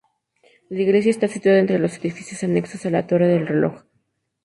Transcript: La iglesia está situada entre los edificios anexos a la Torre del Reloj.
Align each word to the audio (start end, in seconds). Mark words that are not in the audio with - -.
La 0.71 0.81
iglesia 0.81 1.11
está 1.11 1.27
situada 1.27 1.59
entre 1.59 1.77
los 1.77 1.95
edificios 1.99 2.43
anexos 2.43 2.83
a 2.87 2.89
la 2.89 3.05
Torre 3.05 3.27
del 3.27 3.45
Reloj. 3.45 3.83